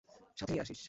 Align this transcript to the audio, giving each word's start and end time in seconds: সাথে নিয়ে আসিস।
সাথে 0.37 0.51
নিয়ে 0.53 0.61
আসিস। 0.61 0.79